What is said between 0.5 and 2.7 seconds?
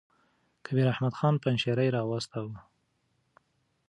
کبیر احمد خان پنجشېري را واستاوه.